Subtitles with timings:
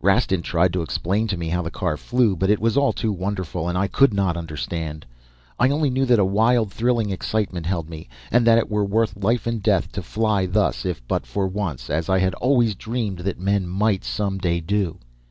[0.00, 3.12] Rastin tried to explain to me how the car flew, but it was all too
[3.12, 5.04] wonderful, and I could not understand.
[5.58, 9.14] I only knew that a wild thrilling excitement held me, and that it were worth
[9.22, 13.18] life and death to fly thus, if but for once, as I had always dreamed
[13.18, 15.00] that men might some day do.